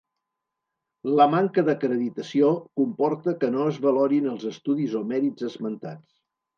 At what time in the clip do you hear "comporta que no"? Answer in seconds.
2.83-3.71